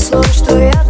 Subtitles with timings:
[0.00, 0.89] тебе что я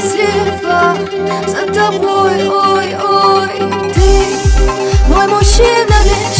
[0.00, 0.96] слепа
[1.46, 3.48] за тобой, ой, ой.
[3.94, 4.10] Ты
[5.08, 6.39] мой мужчина вечный